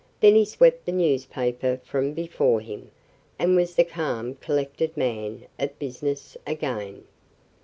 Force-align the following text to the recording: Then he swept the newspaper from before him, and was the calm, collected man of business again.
Then 0.19 0.33
he 0.33 0.45
swept 0.45 0.85
the 0.87 0.91
newspaper 0.91 1.79
from 1.83 2.13
before 2.13 2.59
him, 2.59 2.89
and 3.37 3.55
was 3.55 3.75
the 3.75 3.83
calm, 3.83 4.33
collected 4.33 4.97
man 4.97 5.45
of 5.59 5.77
business 5.77 6.35
again. 6.47 7.03